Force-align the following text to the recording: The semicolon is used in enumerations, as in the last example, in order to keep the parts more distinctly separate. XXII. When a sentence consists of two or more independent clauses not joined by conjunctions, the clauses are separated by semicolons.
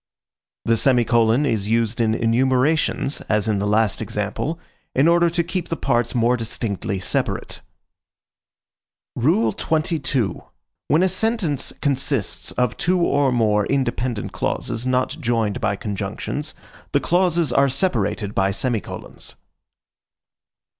The 0.65 0.77
semicolon 0.77 1.45
is 1.45 1.67
used 1.67 2.01
in 2.01 2.15
enumerations, 2.15 3.21
as 3.29 3.47
in 3.47 3.59
the 3.59 3.67
last 3.67 4.01
example, 4.01 4.59
in 4.95 5.07
order 5.07 5.29
to 5.29 5.43
keep 5.43 5.67
the 5.69 5.75
parts 5.77 6.15
more 6.15 6.35
distinctly 6.35 6.99
separate. 6.99 7.61
XXII. 9.21 10.41
When 10.87 11.03
a 11.03 11.07
sentence 11.07 11.71
consists 11.81 12.51
of 12.53 12.77
two 12.77 12.99
or 13.01 13.31
more 13.31 13.67
independent 13.67 14.31
clauses 14.31 14.87
not 14.87 15.17
joined 15.21 15.61
by 15.61 15.75
conjunctions, 15.75 16.55
the 16.93 16.99
clauses 16.99 17.53
are 17.53 17.69
separated 17.69 18.33
by 18.33 18.49
semicolons. 18.49 19.35